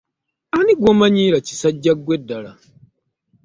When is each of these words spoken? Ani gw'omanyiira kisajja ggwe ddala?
Ani 0.57 0.73
gw'omanyiira 0.79 1.37
kisajja 1.47 1.93
ggwe 1.97 2.15
ddala? 2.21 2.51